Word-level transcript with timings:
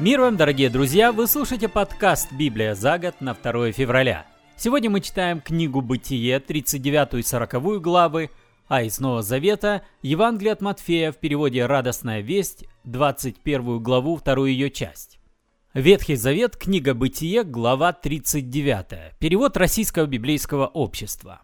Мир 0.00 0.20
вам, 0.20 0.36
дорогие 0.36 0.70
друзья! 0.70 1.10
Вы 1.10 1.26
слушаете 1.26 1.68
подкаст 1.68 2.32
«Библия 2.32 2.76
за 2.76 3.00
год» 3.00 3.20
на 3.20 3.34
2 3.34 3.72
февраля. 3.72 4.26
Сегодня 4.56 4.88
мы 4.90 5.00
читаем 5.00 5.40
книгу 5.40 5.80
«Бытие», 5.80 6.38
39 6.38 7.14
и 7.14 7.22
40 7.24 7.82
главы, 7.82 8.30
а 8.68 8.84
из 8.84 9.00
Нового 9.00 9.22
Завета 9.22 9.82
Евангелие 10.02 10.52
от 10.52 10.60
Матфея 10.60 11.10
в 11.10 11.16
переводе 11.16 11.66
«Радостная 11.66 12.20
весть», 12.20 12.64
21 12.84 13.82
главу, 13.82 14.14
вторую 14.14 14.52
ее 14.52 14.70
часть. 14.70 15.18
Ветхий 15.74 16.14
Завет, 16.14 16.56
книга 16.56 16.94
«Бытие», 16.94 17.42
глава 17.42 17.92
39, 17.92 19.18
перевод 19.18 19.56
Российского 19.56 20.06
библейского 20.06 20.68
общества. 20.68 21.40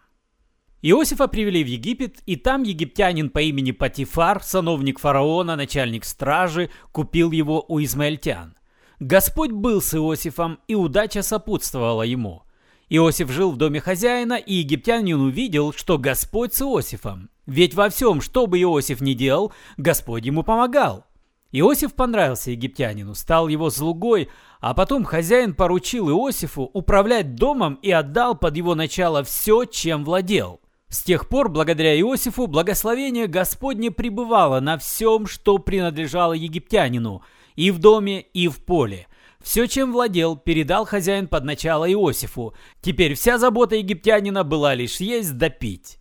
Иосифа 0.81 1.27
привели 1.27 1.63
в 1.63 1.67
Египет, 1.67 2.21
и 2.25 2.35
там 2.35 2.63
египтянин 2.63 3.29
по 3.29 3.39
имени 3.39 3.71
Патифар, 3.71 4.43
сановник 4.43 4.99
фараона, 4.99 5.55
начальник 5.55 6.05
стражи, 6.05 6.69
купил 6.91 7.31
его 7.31 7.65
у 7.67 7.81
измаильтян. 7.81 8.55
Господь 8.99 9.51
был 9.51 9.81
с 9.81 9.95
Иосифом, 9.95 10.59
и 10.67 10.75
удача 10.75 11.21
сопутствовала 11.23 12.03
ему. 12.03 12.43
Иосиф 12.89 13.31
жил 13.31 13.51
в 13.51 13.57
доме 13.57 13.79
хозяина, 13.79 14.33
и 14.33 14.55
египтянин 14.55 15.19
увидел, 15.19 15.73
что 15.73 15.97
Господь 15.97 16.53
с 16.53 16.61
Иосифом. 16.61 17.29
Ведь 17.47 17.73
во 17.73 17.89
всем, 17.89 18.21
что 18.21 18.45
бы 18.45 18.61
Иосиф 18.61 19.01
ни 19.01 19.13
делал, 19.13 19.53
Господь 19.77 20.25
ему 20.25 20.43
помогал. 20.43 21.05
Иосиф 21.51 21.93
понравился 21.93 22.51
египтянину, 22.51 23.15
стал 23.15 23.47
его 23.47 23.69
слугой, 23.69 24.29
а 24.59 24.73
потом 24.73 25.03
хозяин 25.03 25.53
поручил 25.53 26.09
Иосифу 26.09 26.69
управлять 26.73 27.35
домом 27.35 27.79
и 27.81 27.91
отдал 27.91 28.35
под 28.35 28.57
его 28.57 28.75
начало 28.75 29.23
все, 29.23 29.65
чем 29.65 30.03
владел. 30.03 30.59
С 30.95 31.03
тех 31.03 31.27
пор, 31.27 31.49
благодаря 31.49 31.99
Иосифу, 31.99 32.47
благословение 32.47 33.27
Господне 33.27 33.91
пребывало 33.91 34.61
на 34.61 34.77
всем, 34.77 35.27
что 35.27 35.57
принадлежало 35.57 36.31
египтянину, 36.31 37.21
и 37.57 37.69
в 37.69 37.79
доме, 37.79 38.21
и 38.21 38.47
в 38.47 38.63
поле. 38.63 39.07
Все, 39.43 39.67
чем 39.67 39.91
владел, 39.91 40.37
передал 40.37 40.85
хозяин 40.85 41.27
под 41.27 41.43
начало 41.43 41.91
Иосифу. 41.91 42.53
Теперь 42.79 43.15
вся 43.15 43.37
забота 43.37 43.75
египтянина 43.75 44.45
была 44.45 44.73
лишь 44.73 45.01
есть 45.01 45.37
да 45.37 45.49
пить. 45.49 45.99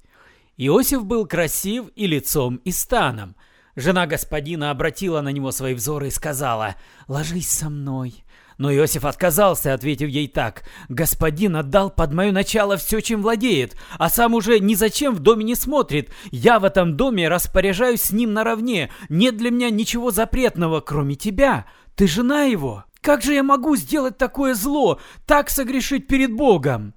Иосиф 0.59 1.05
был 1.05 1.27
красив 1.27 1.87
и 1.97 2.07
лицом, 2.07 2.61
и 2.65 2.71
станом. 2.71 3.35
Жена 3.75 4.07
господина 4.07 4.71
обратила 4.71 5.23
на 5.23 5.31
него 5.31 5.51
свои 5.51 5.75
взоры 5.75 6.07
и 6.07 6.13
сказала 6.13 6.77
«Ложись 7.09 7.49
со 7.49 7.69
мной». 7.69 8.24
Но 8.59 8.73
Иосиф 8.73 9.05
отказался, 9.05 9.75
ответив 9.75 10.09
ей 10.09 10.29
так. 10.29 10.65
«Господин 10.89 11.57
отдал 11.57 11.91
под 11.91 12.13
мое 12.13 12.33
начало 12.33 12.77
все, 12.77 13.01
чем 13.01 13.23
владеет, 13.23 13.77
а 13.99 14.09
сам 14.09 14.35
уже 14.35 14.61
ни 14.61 14.75
зачем 14.75 15.15
в 15.15 15.21
доме 15.21 15.45
не 15.45 15.55
смотрит. 15.55 16.11
Я 16.31 16.59
в 16.59 16.65
этом 16.65 16.97
доме 16.97 17.29
распоряжаюсь 17.29 18.03
с 18.03 18.13
ним 18.13 18.33
наравне. 18.33 18.91
Нет 19.09 19.37
для 19.37 19.51
меня 19.51 19.71
ничего 19.71 20.11
запретного, 20.11 20.81
кроме 20.81 21.17
тебя. 21.17 21.67
Ты 21.97 22.07
жена 22.07 22.45
его. 22.45 22.85
Как 23.01 23.23
же 23.23 23.35
я 23.35 23.43
могу 23.43 23.77
сделать 23.77 24.19
такое 24.19 24.55
зло, 24.55 25.01
так 25.27 25.51
согрешить 25.51 26.07
перед 26.07 26.33
Богом?» 26.33 26.95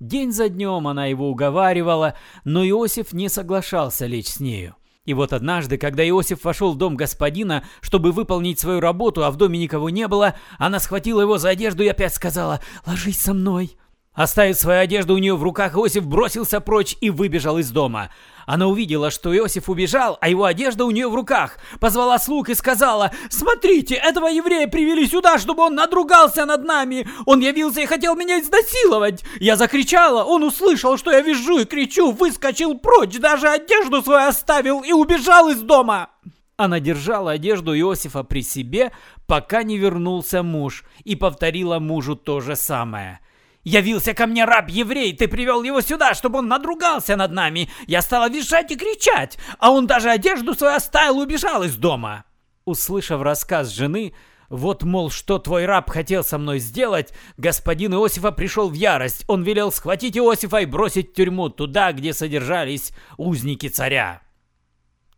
День 0.00 0.32
за 0.32 0.48
днем 0.48 0.88
она 0.88 1.06
его 1.06 1.28
уговаривала, 1.28 2.14
но 2.44 2.66
Иосиф 2.66 3.12
не 3.12 3.28
соглашался 3.28 4.06
лечь 4.06 4.28
с 4.28 4.40
нею. 4.40 4.76
И 5.06 5.14
вот 5.14 5.32
однажды, 5.32 5.78
когда 5.78 6.06
Иосиф 6.06 6.44
вошел 6.44 6.74
в 6.74 6.76
дом 6.76 6.94
господина, 6.94 7.64
чтобы 7.80 8.12
выполнить 8.12 8.60
свою 8.60 8.80
работу, 8.80 9.24
а 9.24 9.30
в 9.30 9.36
доме 9.36 9.58
никого 9.58 9.88
не 9.88 10.06
было, 10.06 10.34
она 10.58 10.78
схватила 10.78 11.22
его 11.22 11.38
за 11.38 11.50
одежду 11.50 11.82
и 11.82 11.88
опять 11.88 12.14
сказала 12.14 12.60
«Ложись 12.84 13.20
со 13.20 13.32
мной». 13.32 13.79
Оставив 14.20 14.58
свою 14.58 14.80
одежду 14.80 15.14
у 15.14 15.18
нее 15.18 15.34
в 15.34 15.42
руках, 15.42 15.74
Иосиф 15.76 16.04
бросился 16.04 16.60
прочь 16.60 16.94
и 17.00 17.08
выбежал 17.08 17.56
из 17.56 17.70
дома. 17.70 18.10
Она 18.44 18.66
увидела, 18.66 19.10
что 19.10 19.34
Иосиф 19.34 19.70
убежал, 19.70 20.18
а 20.20 20.28
его 20.28 20.44
одежда 20.44 20.84
у 20.84 20.90
нее 20.90 21.08
в 21.08 21.14
руках. 21.14 21.56
Позвала 21.80 22.18
слуг 22.18 22.50
и 22.50 22.54
сказала, 22.54 23.12
«Смотрите, 23.30 23.94
этого 23.94 24.26
еврея 24.26 24.68
привели 24.68 25.06
сюда, 25.06 25.38
чтобы 25.38 25.62
он 25.62 25.74
надругался 25.74 26.44
над 26.44 26.64
нами. 26.64 27.08
Он 27.24 27.40
явился 27.40 27.80
и 27.80 27.86
хотел 27.86 28.14
меня 28.14 28.38
изнасиловать». 28.40 29.24
Я 29.40 29.56
закричала, 29.56 30.22
он 30.22 30.44
услышал, 30.44 30.98
что 30.98 31.10
я 31.10 31.22
вижу 31.22 31.56
и 31.56 31.64
кричу, 31.64 32.12
выскочил 32.12 32.76
прочь, 32.76 33.18
даже 33.18 33.48
одежду 33.48 34.02
свою 34.02 34.28
оставил 34.28 34.82
и 34.82 34.92
убежал 34.92 35.48
из 35.48 35.62
дома. 35.62 36.10
Она 36.58 36.78
держала 36.78 37.30
одежду 37.30 37.74
Иосифа 37.74 38.22
при 38.22 38.42
себе, 38.42 38.92
пока 39.26 39.62
не 39.62 39.78
вернулся 39.78 40.42
муж, 40.42 40.84
и 41.04 41.16
повторила 41.16 41.78
мужу 41.78 42.16
то 42.16 42.40
же 42.40 42.54
самое– 42.54 43.20
Явился 43.62 44.14
ко 44.14 44.26
мне 44.26 44.44
раб-еврей, 44.44 45.14
ты 45.14 45.28
привел 45.28 45.62
его 45.62 45.82
сюда, 45.82 46.14
чтобы 46.14 46.38
он 46.38 46.48
надругался 46.48 47.16
над 47.16 47.32
нами. 47.32 47.70
Я 47.86 48.00
стала 48.00 48.30
визжать 48.30 48.70
и 48.70 48.76
кричать, 48.76 49.38
а 49.58 49.70
он 49.70 49.86
даже 49.86 50.10
одежду 50.10 50.54
свою 50.54 50.74
оставил 50.74 51.20
и 51.20 51.24
убежал 51.24 51.62
из 51.62 51.76
дома». 51.76 52.24
Услышав 52.64 53.20
рассказ 53.22 53.68
жены, 53.68 54.14
вот, 54.48 54.82
мол, 54.82 55.10
что 55.10 55.38
твой 55.38 55.64
раб 55.64 55.90
хотел 55.90 56.24
со 56.24 56.36
мной 56.36 56.58
сделать, 56.58 57.12
господин 57.36 57.94
Иосифа 57.94 58.32
пришел 58.32 58.68
в 58.68 58.74
ярость. 58.74 59.24
Он 59.28 59.44
велел 59.44 59.70
схватить 59.70 60.16
Иосифа 60.16 60.58
и 60.58 60.66
бросить 60.66 61.10
в 61.10 61.14
тюрьму, 61.14 61.50
туда, 61.50 61.92
где 61.92 62.12
содержались 62.12 62.92
узники 63.16 63.68
царя. 63.68 64.22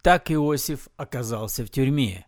Так 0.02 0.30
Иосиф 0.30 0.88
оказался 0.96 1.64
в 1.64 1.70
тюрьме. 1.70 2.26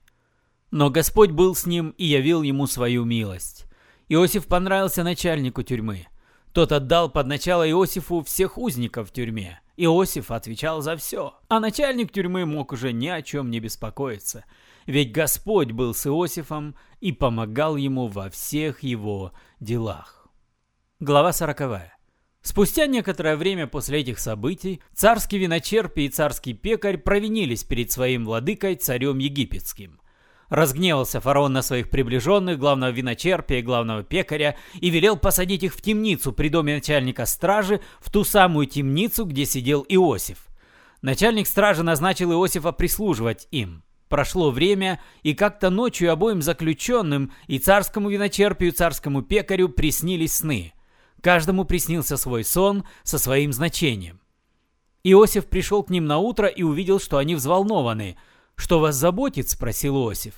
Но 0.70 0.90
Господь 0.90 1.30
был 1.30 1.54
с 1.54 1.66
ним 1.66 1.90
и 1.90 2.06
явил 2.06 2.42
ему 2.42 2.66
свою 2.66 3.04
милость. 3.04 3.66
Иосиф 4.08 4.46
понравился 4.46 5.02
начальнику 5.02 5.62
тюрьмы. 5.62 6.06
Тот 6.52 6.72
отдал 6.72 7.10
под 7.10 7.26
начало 7.26 7.68
Иосифу 7.68 8.22
всех 8.22 8.58
узников 8.58 9.08
в 9.08 9.12
тюрьме. 9.12 9.60
Иосиф 9.76 10.30
отвечал 10.30 10.82
за 10.82 10.96
все, 10.96 11.34
а 11.48 11.58
начальник 11.58 12.12
тюрьмы 12.12 12.46
мог 12.46 12.72
уже 12.72 12.92
ни 12.92 13.08
о 13.08 13.22
чем 13.22 13.50
не 13.50 13.58
беспокоиться, 13.60 14.44
ведь 14.86 15.10
Господь 15.10 15.72
был 15.72 15.94
с 15.94 16.06
Иосифом 16.06 16.76
и 17.00 17.12
помогал 17.12 17.76
ему 17.76 18.06
во 18.06 18.30
всех 18.30 18.82
его 18.82 19.32
делах. 19.58 20.28
Глава 21.00 21.32
сороковая. 21.32 21.96
Спустя 22.42 22.86
некоторое 22.86 23.36
время 23.36 23.66
после 23.66 24.00
этих 24.00 24.18
событий 24.18 24.82
царский 24.92 25.38
виночерп 25.38 25.96
и 25.96 26.08
царский 26.08 26.52
пекарь 26.52 26.98
провинились 26.98 27.64
перед 27.64 27.90
своим 27.90 28.26
владыкой 28.26 28.76
царем 28.76 29.18
египетским. 29.18 29.98
Разгневался 30.50 31.20
фараон 31.20 31.52
на 31.52 31.62
своих 31.62 31.88
приближенных, 31.88 32.58
главного 32.58 32.90
виночерпия 32.90 33.60
и 33.60 33.62
главного 33.62 34.02
пекаря, 34.02 34.56
и 34.74 34.90
велел 34.90 35.16
посадить 35.16 35.62
их 35.62 35.74
в 35.74 35.80
темницу 35.80 36.32
при 36.32 36.48
доме 36.48 36.74
начальника 36.74 37.24
стражи, 37.24 37.80
в 38.00 38.10
ту 38.10 38.24
самую 38.24 38.66
темницу, 38.66 39.24
где 39.24 39.46
сидел 39.46 39.84
Иосиф. 39.88 40.46
Начальник 41.00 41.46
стражи 41.46 41.82
назначил 41.82 42.32
Иосифа 42.32 42.72
прислуживать 42.72 43.48
им. 43.50 43.82
Прошло 44.08 44.50
время, 44.50 45.00
и 45.22 45.34
как-то 45.34 45.70
ночью 45.70 46.12
обоим 46.12 46.42
заключенным, 46.42 47.32
и 47.46 47.58
царскому 47.58 48.10
виночерпию, 48.10 48.70
и 48.70 48.74
царскому 48.74 49.22
пекарю 49.22 49.70
приснились 49.70 50.34
сны. 50.34 50.74
Каждому 51.22 51.64
приснился 51.64 52.18
свой 52.18 52.44
сон 52.44 52.84
со 53.02 53.18
своим 53.18 53.52
значением. 53.52 54.20
Иосиф 55.04 55.46
пришел 55.46 55.82
к 55.82 55.90
ним 55.90 56.04
на 56.06 56.18
утро 56.18 56.48
и 56.48 56.62
увидел, 56.62 57.00
что 57.00 57.16
они 57.16 57.34
взволнованы– 57.34 58.18
«Что 58.56 58.80
вас 58.80 58.96
заботит?»– 58.96 59.48
спросил 59.50 59.96
Иосиф. 59.96 60.34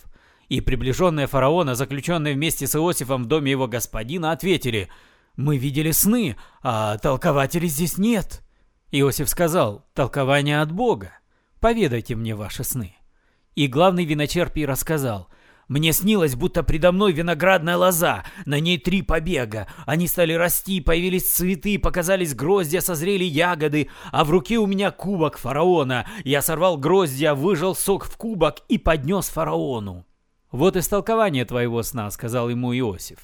И 0.48 0.60
приближенные 0.60 1.26
фараона, 1.26 1.74
заключенные 1.74 2.34
вместе 2.34 2.66
с 2.66 2.76
Иосифом 2.76 3.24
в 3.24 3.26
доме 3.26 3.50
его 3.50 3.66
господина, 3.66 4.32
ответили 4.32 4.88
«Мы 5.36 5.58
видели 5.58 5.90
сны, 5.90 6.36
а 6.62 6.98
толкователей 6.98 7.68
здесь 7.68 7.98
нет». 7.98 8.42
Иосиф 8.92 9.28
сказал 9.28 9.84
«Толкование 9.92 10.60
от 10.60 10.72
Бога. 10.72 11.12
Поведайте 11.60 12.14
мне 12.14 12.34
ваши 12.34 12.64
сны». 12.64 12.94
И 13.54 13.66
главный 13.66 14.04
виночерпий 14.04 14.64
рассказал– 14.64 15.28
мне 15.68 15.92
снилось, 15.92 16.36
будто 16.36 16.62
предо 16.62 16.92
мной 16.92 17.12
виноградная 17.12 17.76
лоза, 17.76 18.24
на 18.44 18.60
ней 18.60 18.78
три 18.78 19.02
побега. 19.02 19.66
Они 19.84 20.06
стали 20.06 20.32
расти, 20.32 20.80
появились 20.80 21.34
цветы, 21.34 21.78
показались 21.78 22.34
гроздья, 22.34 22.80
созрели 22.80 23.24
ягоды, 23.24 23.90
а 24.12 24.24
в 24.24 24.30
руке 24.30 24.58
у 24.58 24.66
меня 24.66 24.92
кубок 24.92 25.38
фараона. 25.38 26.06
Я 26.24 26.40
сорвал 26.40 26.76
гроздья, 26.78 27.34
выжал 27.34 27.74
сок 27.74 28.04
в 28.04 28.16
кубок 28.16 28.60
и 28.68 28.78
поднес 28.78 29.28
фараону. 29.28 30.06
«Вот 30.52 30.76
истолкование 30.76 31.44
твоего 31.44 31.82
сна»,— 31.82 32.10
сказал 32.12 32.48
ему 32.48 32.72
Иосиф. 32.72 33.18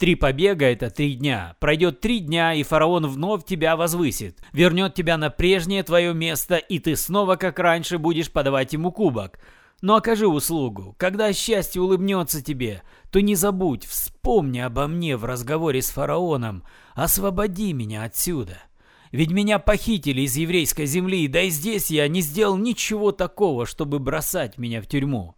Три 0.00 0.14
побега— 0.14 0.64
это 0.66 0.88
три 0.88 1.12
дня. 1.12 1.56
Пройдет 1.60 2.00
три 2.00 2.20
дня, 2.20 2.54
и 2.54 2.62
фараон 2.62 3.06
вновь 3.06 3.44
тебя 3.44 3.76
возвысит. 3.76 4.38
Вернет 4.52 4.94
тебя 4.94 5.18
на 5.18 5.28
прежнее 5.28 5.82
твое 5.82 6.14
место, 6.14 6.56
и 6.56 6.78
ты 6.78 6.96
снова, 6.96 7.36
как 7.36 7.58
раньше, 7.58 7.98
будешь 7.98 8.32
подавать 8.32 8.72
ему 8.72 8.92
кубок. 8.92 9.38
Но 9.80 9.96
окажи 9.96 10.26
услугу. 10.26 10.94
Когда 10.98 11.32
счастье 11.32 11.80
улыбнется 11.80 12.42
тебе, 12.42 12.82
то 13.10 13.20
не 13.20 13.34
забудь, 13.34 13.84
вспомни 13.84 14.58
обо 14.58 14.86
мне 14.86 15.16
в 15.16 15.24
разговоре 15.24 15.80
с 15.80 15.90
фараоном. 15.90 16.64
Освободи 16.94 17.72
меня 17.72 18.04
отсюда. 18.04 18.58
Ведь 19.10 19.30
меня 19.30 19.58
похитили 19.58 20.22
из 20.22 20.36
еврейской 20.36 20.86
земли, 20.86 21.26
да 21.28 21.42
и 21.42 21.50
здесь 21.50 21.90
я 21.90 22.06
не 22.08 22.20
сделал 22.20 22.56
ничего 22.56 23.10
такого, 23.10 23.66
чтобы 23.66 23.98
бросать 23.98 24.58
меня 24.58 24.80
в 24.82 24.86
тюрьму. 24.86 25.34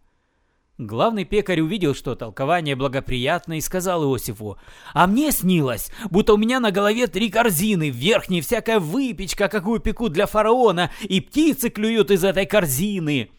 Главный 0.77 1.23
пекарь 1.23 1.61
увидел, 1.61 1.95
что 1.95 2.15
толкование 2.15 2.75
благоприятно, 2.75 3.57
и 3.57 3.61
сказал 3.61 4.03
Иосифу, 4.03 4.57
«А 4.93 5.07
мне 5.07 5.31
снилось, 5.31 5.91
будто 6.09 6.33
у 6.33 6.37
меня 6.37 6.59
на 6.59 6.71
голове 6.71 7.07
три 7.07 7.29
корзины, 7.29 7.91
в 7.91 7.95
верхней 7.95 8.41
всякая 8.41 8.79
выпечка, 8.79 9.49
какую 9.49 9.79
пекут 9.79 10.13
для 10.13 10.25
фараона, 10.25 10.91
и 11.01 11.21
птицы 11.21 11.69
клюют 11.69 12.11
из 12.11 12.23
этой 12.23 12.45
корзины». 12.45 13.29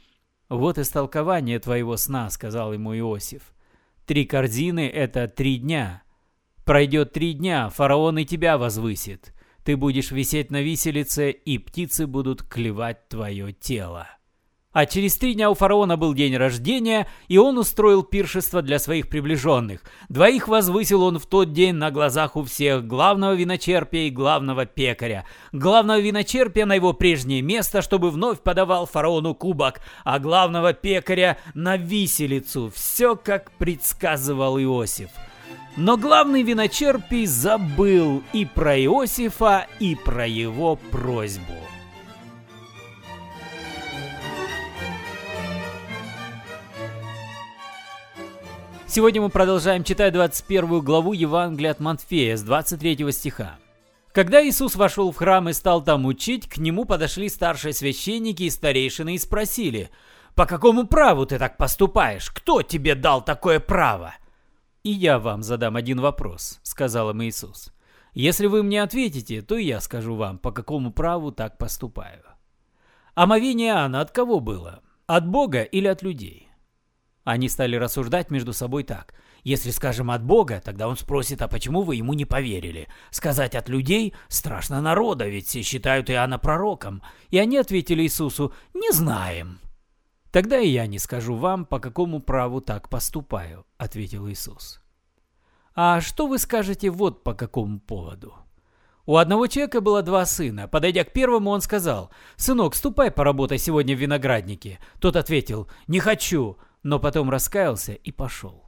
«Вот 0.48 0.78
истолкование 0.78 1.58
твоего 1.58 1.96
сна»,— 1.96 2.28
сказал 2.30 2.72
ему 2.72 2.96
Иосиф. 2.96 3.54
Три 4.06 4.26
корзины– 4.26 4.86
это 4.94 5.28
три 5.28 5.56
дня. 5.56 6.02
Пройдет 6.66 7.12
три 7.12 7.32
дня, 7.32 7.70
фараон 7.70 8.18
и 8.18 8.26
тебя 8.26 8.58
возвысит. 8.58 9.34
Ты 9.64 9.78
будешь 9.78 10.10
висеть 10.10 10.50
на 10.50 10.60
виселице, 10.60 11.30
и 11.30 11.56
птицы 11.56 12.06
будут 12.06 12.42
клевать 12.42 13.08
твое 13.08 13.52
тело. 13.54 14.08
А 14.74 14.86
через 14.86 15.16
три 15.16 15.34
дня 15.34 15.50
у 15.50 15.54
фараона 15.54 15.96
был 15.96 16.14
день 16.14 16.36
рождения, 16.36 17.06
и 17.28 17.38
он 17.38 17.58
устроил 17.58 18.02
пиршество 18.02 18.60
для 18.60 18.80
своих 18.80 19.08
приближенных. 19.08 19.82
Двоих 20.08 20.48
возвысил 20.48 21.04
он 21.04 21.20
в 21.20 21.26
тот 21.26 21.52
день 21.52 21.76
на 21.76 21.92
глазах 21.92 22.34
у 22.34 22.42
всех, 22.42 22.84
главного 22.84 23.34
виночерпия 23.34 24.08
и 24.08 24.10
главного 24.10 24.66
пекаря. 24.66 25.26
Главного 25.52 26.00
виночерпия 26.00 26.66
на 26.66 26.74
его 26.74 26.92
прежнее 26.92 27.40
место, 27.40 27.82
чтобы 27.82 28.10
вновь 28.10 28.40
подавал 28.40 28.86
фараону 28.86 29.34
кубок, 29.36 29.80
а 30.02 30.18
главного 30.18 30.72
пекаря 30.72 31.38
на 31.54 31.76
виселицу. 31.76 32.72
Все, 32.74 33.14
как 33.14 33.52
предсказывал 33.52 34.58
Иосиф. 34.58 35.10
Но 35.76 35.96
главный 35.96 36.42
виночерпий 36.42 37.26
забыл 37.26 38.24
и 38.32 38.44
про 38.44 38.76
Иосифа, 38.76 39.68
и 39.78 39.94
про 39.94 40.26
его 40.26 40.74
просьбу. 40.90 41.63
Сегодня 48.94 49.20
мы 49.20 49.28
продолжаем 49.28 49.82
читать 49.82 50.12
21 50.12 50.80
главу 50.80 51.14
Евангелия 51.14 51.72
от 51.72 51.80
Матфея 51.80 52.36
с 52.36 52.42
23 52.42 53.10
стиха. 53.10 53.56
Когда 54.12 54.40
Иисус 54.46 54.76
вошел 54.76 55.10
в 55.10 55.16
храм 55.16 55.48
и 55.48 55.52
стал 55.52 55.82
там 55.82 56.06
учить, 56.06 56.48
к 56.48 56.58
нему 56.58 56.84
подошли 56.84 57.28
старшие 57.28 57.72
священники 57.72 58.44
и 58.44 58.50
старейшины 58.50 59.16
и 59.16 59.18
спросили, 59.18 59.90
«По 60.36 60.46
какому 60.46 60.86
праву 60.86 61.26
ты 61.26 61.40
так 61.40 61.56
поступаешь? 61.56 62.30
Кто 62.30 62.62
тебе 62.62 62.94
дал 62.94 63.20
такое 63.24 63.58
право?» 63.58 64.14
«И 64.84 64.90
я 64.90 65.18
вам 65.18 65.42
задам 65.42 65.74
один 65.74 66.00
вопрос»,— 66.00 66.60
сказал 66.62 67.10
им 67.10 67.24
Иисус. 67.24 67.72
«Если 68.12 68.46
вы 68.46 68.62
мне 68.62 68.80
ответите, 68.80 69.42
то 69.42 69.56
и 69.56 69.64
я 69.64 69.80
скажу 69.80 70.14
вам, 70.14 70.38
по 70.38 70.52
какому 70.52 70.92
праву 70.92 71.32
так 71.32 71.58
поступаю». 71.58 72.22
Омовение 73.16 73.70
Иоанна 73.70 74.02
от 74.02 74.12
кого 74.12 74.38
было? 74.38 74.82
От 75.08 75.26
Бога 75.26 75.62
или 75.62 75.88
от 75.88 76.02
людей? 76.02 76.43
Они 77.24 77.48
стали 77.48 77.76
рассуждать 77.76 78.30
между 78.30 78.52
собой 78.52 78.84
так. 78.84 79.14
Если 79.42 79.70
скажем 79.70 80.10
от 80.10 80.22
Бога, 80.22 80.62
тогда 80.64 80.88
он 80.88 80.96
спросит, 80.96 81.42
а 81.42 81.48
почему 81.48 81.82
вы 81.82 81.96
ему 81.96 82.12
не 82.12 82.26
поверили? 82.26 82.88
Сказать 83.10 83.54
от 83.54 83.68
людей 83.68 84.14
страшно 84.28 84.80
народа, 84.80 85.26
ведь 85.26 85.46
все 85.46 85.62
считают 85.62 86.10
Иоанна 86.10 86.38
пророком. 86.38 87.02
И 87.30 87.38
они 87.38 87.56
ответили 87.56 88.02
Иисусу, 88.02 88.52
не 88.74 88.90
знаем. 88.92 89.58
Тогда 90.32 90.58
и 90.58 90.68
я 90.68 90.86
не 90.86 90.98
скажу 90.98 91.36
вам, 91.36 91.64
по 91.64 91.78
какому 91.78 92.20
праву 92.20 92.60
так 92.60 92.88
поступаю, 92.88 93.64
ответил 93.78 94.28
Иисус. 94.28 94.80
А 95.74 96.00
что 96.00 96.26
вы 96.26 96.38
скажете 96.38 96.90
вот 96.90 97.24
по 97.24 97.34
какому 97.34 97.80
поводу? 97.80 98.34
У 99.06 99.16
одного 99.16 99.46
человека 99.46 99.80
было 99.80 100.02
два 100.02 100.24
сына. 100.24 100.66
Подойдя 100.66 101.04
к 101.04 101.12
первому, 101.12 101.50
он 101.50 101.60
сказал, 101.60 102.10
«Сынок, 102.36 102.74
ступай 102.74 103.10
поработай 103.10 103.58
сегодня 103.58 103.94
в 103.94 104.00
винограднике». 104.00 104.78
Тот 104.98 105.16
ответил, 105.16 105.68
«Не 105.86 106.00
хочу» 106.00 106.56
но 106.84 107.00
потом 107.00 107.30
раскаялся 107.30 107.94
и 107.94 108.12
пошел. 108.12 108.62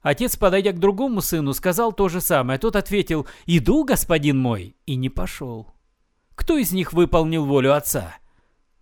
Отец, 0.00 0.36
подойдя 0.36 0.70
к 0.72 0.78
другому 0.78 1.20
сыну, 1.20 1.52
сказал 1.52 1.92
то 1.92 2.08
же 2.08 2.20
самое. 2.20 2.60
Тот 2.60 2.76
ответил 2.76 3.26
«Иду, 3.44 3.84
господин 3.84 4.38
мой», 4.38 4.76
и 4.86 4.94
не 4.94 5.10
пошел. 5.10 5.74
Кто 6.36 6.56
из 6.56 6.70
них 6.70 6.92
выполнил 6.92 7.44
волю 7.44 7.74
отца? 7.74 8.14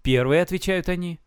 Первые, 0.03 0.43
отвечают 0.43 0.89
они. 0.89 1.19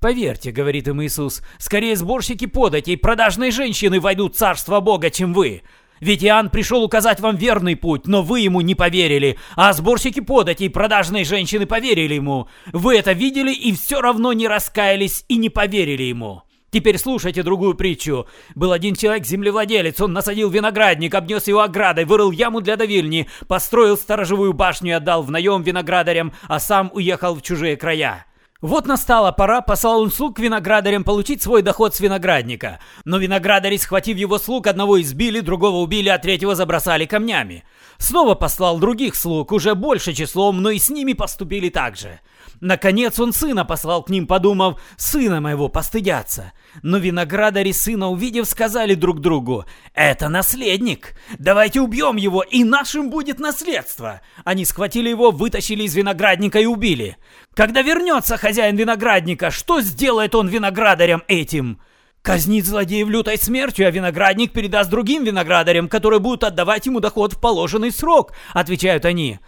«Поверьте,— 0.00 0.50
говорит 0.52 0.88
им 0.88 1.02
Иисус,— 1.02 1.42
скорее 1.58 1.94
сборщики 1.96 2.46
податей, 2.46 2.96
продажные 2.96 3.52
женщины 3.52 4.00
войдут 4.00 4.34
в 4.34 4.38
Царство 4.38 4.80
Бога, 4.80 5.10
чем 5.10 5.32
вы. 5.32 5.62
Ведь 6.00 6.24
Иоанн 6.24 6.50
пришел 6.50 6.82
указать 6.82 7.20
вам 7.20 7.36
верный 7.36 7.76
путь, 7.76 8.08
но 8.08 8.22
вы 8.22 8.40
ему 8.40 8.62
не 8.62 8.74
поверили, 8.74 9.38
а 9.54 9.72
сборщики 9.72 10.18
податей, 10.18 10.70
продажные 10.70 11.24
женщины 11.24 11.66
поверили 11.66 12.14
ему. 12.14 12.48
Вы 12.72 12.96
это 12.96 13.12
видели 13.12 13.52
и 13.52 13.72
все 13.72 14.00
равно 14.00 14.32
не 14.32 14.48
раскаялись 14.48 15.24
и 15.28 15.36
не 15.36 15.50
поверили 15.50 16.04
ему». 16.04 16.42
Теперь 16.72 16.96
слушайте 16.96 17.42
другую 17.42 17.74
притчу. 17.74 18.26
Был 18.54 18.72
один 18.72 18.94
человек-землевладелец, 18.94 20.00
он 20.00 20.14
насадил 20.14 20.48
виноградник, 20.48 21.14
обнес 21.14 21.46
его 21.46 21.60
оградой, 21.60 22.06
вырыл 22.06 22.30
яму 22.30 22.62
для 22.62 22.76
давильни, 22.76 23.28
построил 23.46 23.98
сторожевую 23.98 24.54
башню 24.54 24.88
и 24.88 24.92
отдал 24.92 25.22
в 25.22 25.30
наем 25.30 25.62
виноградарям, 25.62 26.32
а 26.48 26.58
сам 26.58 26.90
уехал 26.94 27.34
в 27.34 27.42
чужие 27.42 27.76
края. 27.76 28.24
Вот 28.62 28.86
настала 28.86 29.32
пора, 29.32 29.60
послал 29.60 30.00
он 30.00 30.10
слуг 30.10 30.38
виноградарям 30.38 31.04
получить 31.04 31.42
свой 31.42 31.60
доход 31.60 31.94
с 31.94 32.00
виноградника. 32.00 32.78
Но 33.04 33.18
виноградари, 33.18 33.76
схватив 33.76 34.16
его 34.16 34.38
слуг, 34.38 34.66
одного 34.66 34.98
избили, 35.00 35.40
другого 35.40 35.78
убили, 35.78 36.08
а 36.08 36.18
третьего 36.18 36.54
забросали 36.54 37.04
камнями. 37.04 37.64
Снова 37.98 38.34
послал 38.34 38.78
других 38.78 39.14
слуг, 39.14 39.52
уже 39.52 39.74
больше 39.74 40.14
числом, 40.14 40.62
но 40.62 40.70
и 40.70 40.78
с 40.78 40.88
ними 40.88 41.12
поступили 41.12 41.68
так 41.68 41.96
же. 41.96 42.20
Наконец 42.60 43.18
он 43.18 43.32
сына 43.32 43.64
послал 43.64 44.02
к 44.02 44.10
ним, 44.10 44.26
подумав, 44.26 44.80
сына 44.96 45.40
моего 45.40 45.68
постыдятся. 45.68 46.52
Но 46.82 46.98
виноградари 46.98 47.72
сына 47.72 48.08
увидев, 48.08 48.46
сказали 48.46 48.94
друг 48.94 49.20
другу, 49.20 49.66
это 49.94 50.28
наследник, 50.28 51.14
давайте 51.38 51.80
убьем 51.80 52.16
его, 52.16 52.42
и 52.42 52.64
нашим 52.64 53.10
будет 53.10 53.40
наследство. 53.40 54.22
Они 54.44 54.64
схватили 54.64 55.08
его, 55.08 55.30
вытащили 55.30 55.82
из 55.82 55.94
виноградника 55.94 56.58
и 56.60 56.66
убили. 56.66 57.16
Когда 57.54 57.82
вернется 57.82 58.36
хозяин 58.36 58.76
виноградника, 58.76 59.50
что 59.50 59.80
сделает 59.80 60.34
он 60.34 60.48
виноградарям 60.48 61.22
этим? 61.28 61.80
Казнит 62.22 62.64
злодеев 62.64 63.08
лютой 63.08 63.36
смертью, 63.36 63.88
а 63.88 63.90
виноградник 63.90 64.52
передаст 64.52 64.88
другим 64.88 65.24
виноградарям, 65.24 65.88
которые 65.88 66.20
будут 66.20 66.44
отдавать 66.44 66.86
ему 66.86 67.00
доход 67.00 67.32
в 67.32 67.40
положенный 67.40 67.90
срок, 67.90 68.32
отвечают 68.54 69.04
они. 69.04 69.40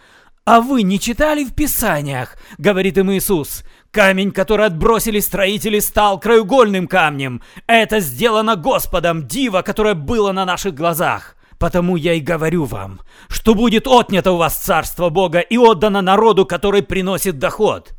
«А 0.45 0.61
вы 0.61 0.83
не 0.83 0.99
читали 0.99 1.43
в 1.43 1.55
Писаниях?»— 1.55 2.37
говорит 2.59 2.99
им 2.99 3.11
Иисус. 3.11 3.63
«Камень, 3.89 4.31
который 4.31 4.67
отбросили 4.67 5.19
строители, 5.19 5.79
стал 5.79 6.19
краеугольным 6.19 6.87
камнем. 6.87 7.41
Это 7.65 7.99
сделано 7.99 8.55
Господом, 8.55 9.27
диво, 9.27 9.63
которое 9.63 9.95
было 9.95 10.31
на 10.33 10.45
наших 10.45 10.75
глазах. 10.75 11.35
Потому 11.57 11.95
я 11.95 12.13
и 12.13 12.19
говорю 12.19 12.65
вам, 12.65 13.01
что 13.27 13.55
будет 13.55 13.87
отнято 13.87 14.33
у 14.33 14.37
вас 14.37 14.55
царство 14.57 15.09
Бога 15.09 15.39
и 15.39 15.57
отдано 15.57 16.03
народу, 16.03 16.45
который 16.45 16.83
приносит 16.83 17.39
доход». 17.39 17.95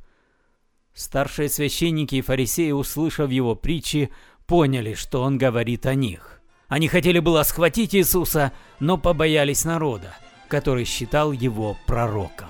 Старшие 0.94 1.48
священники 1.48 2.14
и 2.14 2.22
фарисеи, 2.22 2.70
услышав 2.70 3.28
его 3.28 3.56
притчи, 3.56 4.10
поняли, 4.46 4.94
что 4.94 5.22
он 5.22 5.36
говорит 5.36 5.84
о 5.84 5.94
них. 5.94 6.40
Они 6.68 6.86
хотели 6.86 7.18
было 7.18 7.42
схватить 7.42 7.94
Иисуса, 7.96 8.52
но 8.78 8.98
побоялись 8.98 9.64
народа 9.64 10.14
который 10.48 10.84
считал 10.84 11.32
его 11.32 11.76
пророком. 11.86 12.48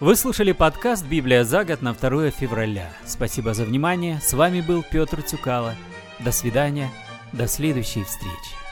Вы 0.00 0.16
слушали 0.16 0.52
подкаст 0.52 1.06
«Библия 1.06 1.44
за 1.44 1.64
год» 1.64 1.80
на 1.80 1.94
2 1.94 2.30
февраля. 2.30 2.90
Спасибо 3.06 3.54
за 3.54 3.64
внимание. 3.64 4.20
С 4.20 4.32
вами 4.32 4.60
был 4.60 4.82
Петр 4.82 5.22
Цюкало. 5.22 5.74
До 6.18 6.32
свидания. 6.32 6.90
До 7.32 7.46
следующей 7.46 8.04
встречи. 8.04 8.63